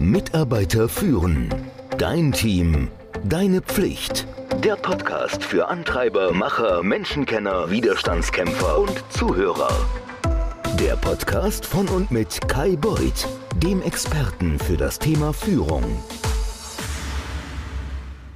[0.00, 1.54] Mitarbeiter führen.
[1.98, 2.88] Dein Team.
[3.22, 4.26] Deine Pflicht.
[4.64, 9.70] Der Podcast für Antreiber, Macher, Menschenkenner, Widerstandskämpfer und Zuhörer.
[10.80, 15.84] Der Podcast von und mit Kai Beuth, dem Experten für das Thema Führung.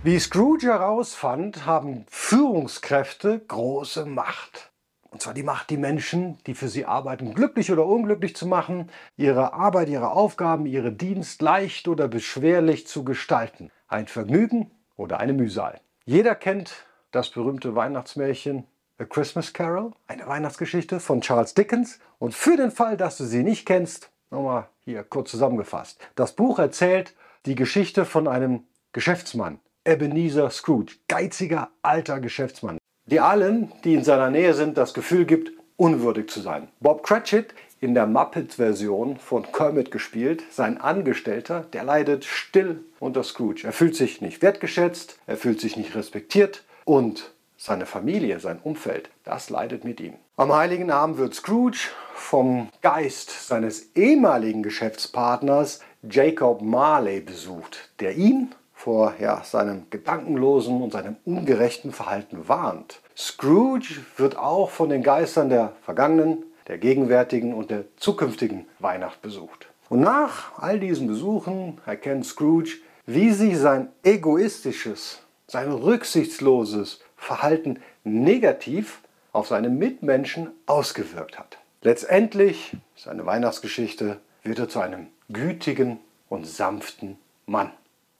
[0.02, 4.73] Wie Scrooge herausfand, haben Führungskräfte große Macht.
[5.14, 8.90] Und zwar die Macht, die Menschen, die für sie arbeiten, glücklich oder unglücklich zu machen,
[9.16, 13.70] ihre Arbeit, ihre Aufgaben, ihre Dienst leicht oder beschwerlich zu gestalten.
[13.86, 15.80] Ein Vergnügen oder eine Mühsal.
[16.04, 18.66] Jeder kennt das berühmte Weihnachtsmärchen
[18.98, 22.00] A Christmas Carol, eine Weihnachtsgeschichte von Charles Dickens.
[22.18, 26.00] Und für den Fall, dass du sie nicht kennst, nochmal hier kurz zusammengefasst.
[26.16, 27.14] Das Buch erzählt
[27.46, 34.30] die Geschichte von einem Geschäftsmann, Ebenezer Scrooge, geiziger alter Geschäftsmann die allen, die in seiner
[34.30, 36.68] Nähe sind, das Gefühl gibt, unwürdig zu sein.
[36.80, 43.64] Bob Cratchit, in der Muppet-Version von Kermit gespielt, sein Angestellter, der leidet still unter Scrooge.
[43.64, 49.10] Er fühlt sich nicht wertgeschätzt, er fühlt sich nicht respektiert und seine Familie, sein Umfeld,
[49.24, 50.14] das leidet mit ihm.
[50.36, 58.54] Am heiligen Abend wird Scrooge vom Geist seines ehemaligen Geschäftspartners Jacob Marley besucht, der ihn
[58.84, 63.00] vor ja, seinem gedankenlosen und seinem ungerechten Verhalten warnt.
[63.16, 69.68] Scrooge wird auch von den Geistern der vergangenen, der gegenwärtigen und der zukünftigen Weihnacht besucht.
[69.88, 72.72] Und nach all diesen Besuchen erkennt Scrooge,
[73.06, 79.00] wie sich sein egoistisches, sein rücksichtsloses Verhalten negativ
[79.32, 81.56] auf seine Mitmenschen ausgewirkt hat.
[81.80, 87.70] Letztendlich, seine Weihnachtsgeschichte, wird er zu einem gütigen und sanften Mann.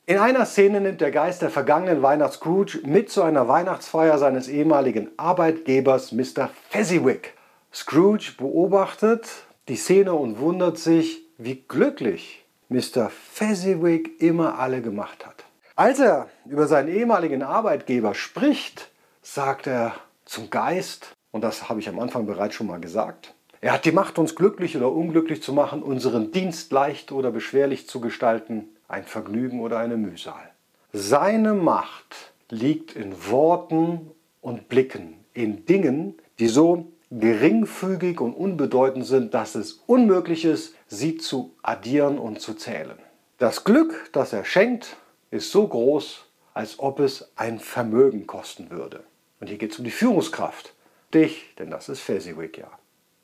[0.06, 4.48] In einer Szene nimmt der Geist der vergangenen Weihnachts Scrooge mit zu einer Weihnachtsfeier seines
[4.48, 6.50] ehemaligen Arbeitgebers Mr.
[6.68, 7.32] Fezziwig.
[7.72, 9.26] Scrooge beobachtet
[9.68, 13.08] die Szene und wundert sich, wie glücklich Mr.
[13.08, 15.46] Fezziwig immer alle gemacht hat.
[15.74, 18.90] Als er über seinen ehemaligen Arbeitgeber spricht,
[19.22, 19.94] sagt er
[20.26, 23.92] zum Geist, und das habe ich am Anfang bereits schon mal gesagt, er hat die
[23.92, 29.04] Macht, uns glücklich oder unglücklich zu machen, unseren Dienst leicht oder beschwerlich zu gestalten ein
[29.04, 30.50] Vergnügen oder eine Mühsal.
[30.92, 39.34] Seine Macht liegt in Worten und Blicken, in Dingen, die so geringfügig und unbedeutend sind,
[39.34, 42.98] dass es unmöglich ist, sie zu addieren und zu zählen.
[43.38, 44.96] Das Glück, das er schenkt,
[45.30, 46.24] ist so groß,
[46.54, 49.02] als ob es ein Vermögen kosten würde.
[49.40, 50.74] Und hier geht es um die Führungskraft.
[51.12, 52.70] Dich, denn das ist Fezziwig ja.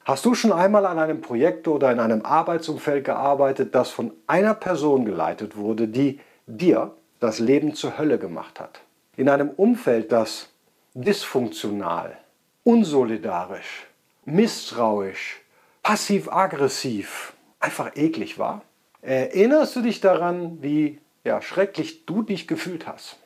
[0.05, 4.55] Hast du schon einmal an einem Projekt oder in einem Arbeitsumfeld gearbeitet, das von einer
[4.55, 8.81] Person geleitet wurde, die dir das Leben zur Hölle gemacht hat?
[9.17, 10.49] In einem Umfeld, das
[10.95, 12.17] dysfunktional,
[12.65, 13.87] unsolidarisch,
[14.25, 15.43] misstrauisch,
[15.83, 18.63] passiv-aggressiv, einfach eklig war?
[19.03, 23.19] Erinnerst du dich daran, wie ja, schrecklich du dich gefühlt hast?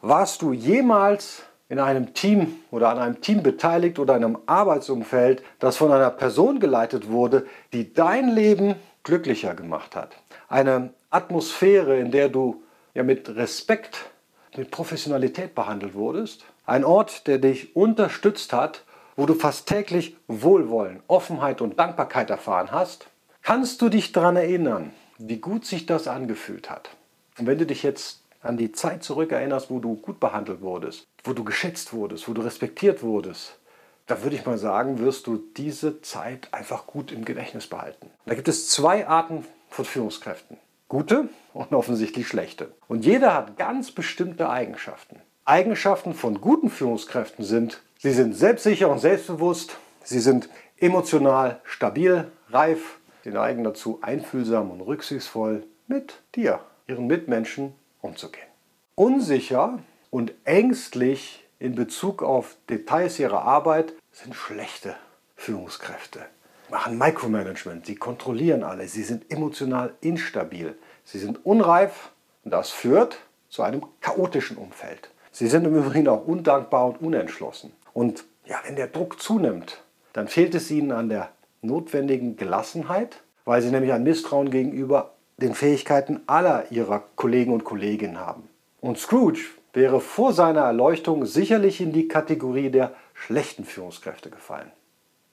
[0.00, 5.42] Warst du jemals in einem Team oder an einem Team beteiligt oder in einem Arbeitsumfeld,
[5.60, 10.16] das von einer Person geleitet wurde, die dein Leben glücklicher gemacht hat.
[10.48, 14.10] Eine Atmosphäre, in der du ja mit Respekt,
[14.56, 16.44] mit Professionalität behandelt wurdest.
[16.66, 22.72] Ein Ort, der dich unterstützt hat, wo du fast täglich Wohlwollen, Offenheit und Dankbarkeit erfahren
[22.72, 23.06] hast.
[23.42, 26.90] Kannst du dich daran erinnern, wie gut sich das angefühlt hat?
[27.38, 31.32] Und wenn du dich jetzt an die Zeit zurückerinnerst, wo du gut behandelt wurdest, wo
[31.32, 33.58] du geschätzt wurdest, wo du respektiert wurdest,
[34.06, 38.10] da würde ich mal sagen, wirst du diese Zeit einfach gut im Gedächtnis behalten.
[38.26, 40.56] Da gibt es zwei Arten von Führungskräften.
[40.88, 42.72] Gute und offensichtlich schlechte.
[42.88, 45.20] Und jeder hat ganz bestimmte Eigenschaften.
[45.44, 52.98] Eigenschaften von guten Führungskräften sind, sie sind selbstsicher und selbstbewusst, sie sind emotional stabil, reif,
[53.22, 58.46] sie neigen dazu, einfühlsam und rücksichtsvoll mit dir, ihren Mitmenschen umzugehen.
[58.94, 59.78] Unsicher
[60.10, 64.96] und ängstlich in Bezug auf Details ihrer Arbeit sind schlechte
[65.36, 66.20] Führungskräfte.
[66.66, 72.10] Sie machen Micromanagement, sie kontrollieren alles, sie sind emotional instabil, sie sind unreif
[72.44, 75.10] und das führt zu einem chaotischen Umfeld.
[75.32, 77.72] Sie sind im Übrigen auch undankbar und unentschlossen.
[77.92, 79.82] Und ja, wenn der Druck zunimmt,
[80.12, 81.30] dann fehlt es ihnen an der
[81.62, 88.18] notwendigen Gelassenheit, weil sie nämlich ein Misstrauen gegenüber den Fähigkeiten aller ihrer Kollegen und Kolleginnen
[88.18, 88.48] haben.
[88.80, 89.40] Und Scrooge
[89.72, 94.70] wäre vor seiner Erleuchtung sicherlich in die Kategorie der schlechten Führungskräfte gefallen.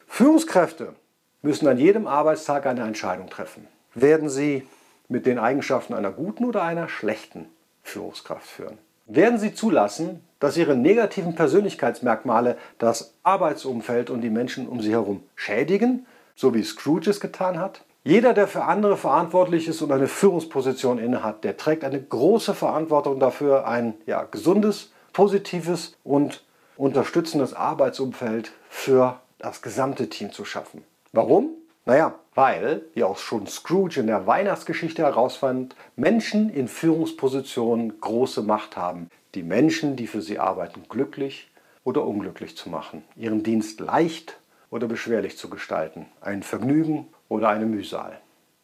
[0.07, 0.93] Führungskräfte
[1.41, 3.67] müssen an jedem Arbeitstag eine Entscheidung treffen.
[3.93, 4.67] Werden sie
[5.07, 7.45] mit den Eigenschaften einer guten oder einer schlechten
[7.83, 8.77] Führungskraft führen?
[9.05, 15.23] Werden sie zulassen, dass ihre negativen Persönlichkeitsmerkmale das Arbeitsumfeld und die Menschen um sie herum
[15.35, 16.05] schädigen,
[16.35, 17.81] so wie Scrooge es getan hat?
[18.07, 23.19] Jeder, der für andere verantwortlich ist und eine Führungsposition innehat, der trägt eine große Verantwortung
[23.19, 26.45] dafür, ein ja, gesundes, positives und
[26.77, 30.85] unterstützendes Arbeitsumfeld für das gesamte Team zu schaffen.
[31.11, 31.49] Warum?
[31.83, 38.77] Naja, weil, wie auch schon Scrooge in der Weihnachtsgeschichte herausfand, Menschen in Führungspositionen große Macht
[38.77, 41.51] haben, die Menschen, die für sie arbeiten, glücklich
[41.83, 44.39] oder unglücklich zu machen, ihren Dienst leicht
[44.69, 48.19] oder beschwerlich zu gestalten, ein Vergnügen oder eine Mühsal.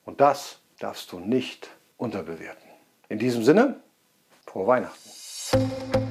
[0.06, 2.69] Und das darfst du nicht unterbewerten.
[3.10, 3.75] In diesem Sinne,
[4.45, 5.10] frohe Weihnachten.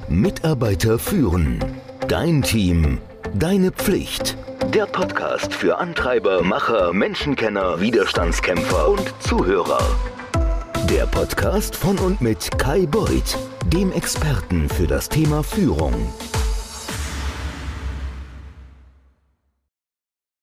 [0.07, 1.59] Mitarbeiter führen.
[2.07, 2.99] Dein Team.
[3.33, 4.37] Deine Pflicht.
[4.73, 9.81] Der Podcast für Antreiber, Macher, Menschenkenner, Widerstandskämpfer und Zuhörer.
[10.89, 15.93] Der Podcast von und mit Kai Beuth, dem Experten für das Thema Führung.